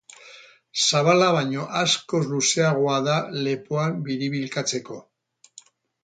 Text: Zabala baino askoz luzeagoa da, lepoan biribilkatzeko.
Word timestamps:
Zabala 0.83 1.25
baino 1.35 1.65
askoz 1.81 2.21
luzeagoa 2.31 2.95
da, 3.07 3.17
lepoan 3.49 3.99
biribilkatzeko. 4.07 4.97